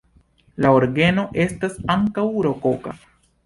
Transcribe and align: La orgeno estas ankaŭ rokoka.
La 0.65 0.71
orgeno 0.77 1.27
estas 1.45 1.77
ankaŭ 1.99 2.27
rokoka. 2.51 2.99